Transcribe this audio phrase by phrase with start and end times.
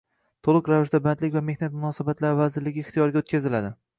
[0.45, 3.73] to‘liq ravishda Bandlik va mehnat munosabatlari vazirligi ixtiyoriga o‘tkaziladi.